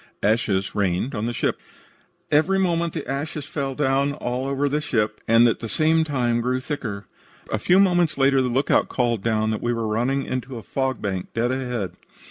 [0.23, 1.59] ASHES RAINED ON THE SHIP
[2.31, 6.41] "Every moment the ashes rained down all over the ship, and at the same time
[6.41, 7.05] grew thicker.
[7.51, 11.03] A few moments later, the lookout called down that we were running into a fog
[11.03, 11.93] bank dead ahead.